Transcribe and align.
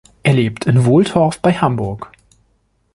Er 0.23 0.33
lebt 0.33 0.65
in 0.65 0.83
Wohltorf 0.85 1.37
bei 1.41 1.53
Hamburg. 1.53 2.11